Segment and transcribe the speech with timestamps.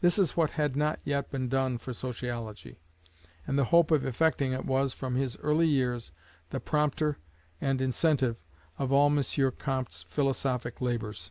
[0.00, 2.80] This is what had not yet been done for sociology;
[3.46, 6.10] and the hope of effecting it was, from his early years,
[6.48, 7.18] the prompter
[7.60, 8.42] and incentive
[8.80, 9.22] of all M.
[9.60, 11.30] Comte's philosophic labours.